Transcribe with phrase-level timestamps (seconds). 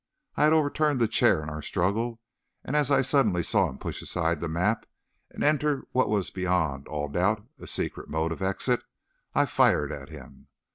[0.35, 2.21] I had overturned the chair in our struggle
[2.63, 4.87] and as I suddenly saw him push aside the map
[5.29, 8.81] and enter what was beyond all doubt a secret mode of exit,
[9.35, 10.47] I fired at him.